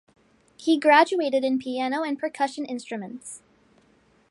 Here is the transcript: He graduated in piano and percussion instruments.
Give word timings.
He 0.57 0.79
graduated 0.79 1.43
in 1.43 1.59
piano 1.59 2.01
and 2.01 2.17
percussion 2.17 2.65
instruments. 2.65 3.43